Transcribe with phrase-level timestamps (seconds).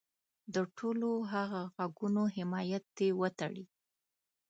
[0.53, 3.65] د ټولو هغه غږونو حمایت دې وتړي.